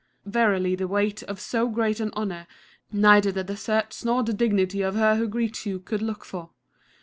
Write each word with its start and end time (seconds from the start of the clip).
Verily 0.25 0.73
the 0.75 0.87
weight 0.87 1.21
of 1.21 1.39
so 1.39 1.67
great 1.67 1.99
an 1.99 2.09
honour 2.15 2.47
neither 2.91 3.31
the 3.31 3.43
deserts 3.43 4.03
nor 4.03 4.23
the 4.23 4.33
dignity 4.33 4.81
of 4.81 4.95
her 4.95 5.15
who 5.15 5.27
greets 5.27 5.67
you 5.67 5.77
could 5.79 6.01
look 6.01 6.25
for. 6.25 6.49